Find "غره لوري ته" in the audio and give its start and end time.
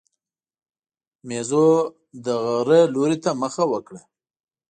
2.45-3.31